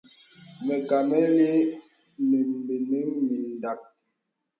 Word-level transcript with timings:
Məkàməlì 0.65 1.49
nə̀ 2.29 2.43
bə̀nəŋ 2.65 3.09
mindàk. 3.27 3.79